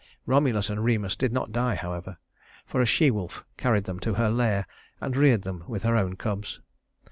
Romulus 0.25 0.71
and 0.71 0.83
Remus 0.83 1.15
did 1.15 1.31
not 1.31 1.51
die, 1.51 1.75
however; 1.75 2.17
for 2.65 2.81
a 2.81 2.87
she 2.87 3.11
wolf 3.11 3.45
carried 3.55 3.83
them 3.83 3.99
to 3.99 4.15
her 4.15 4.31
lair 4.31 4.65
and 4.99 5.15
reared 5.15 5.43
them 5.43 5.63
with 5.67 5.83
her 5.83 5.95
own 5.95 6.15
cubs. 6.15 6.59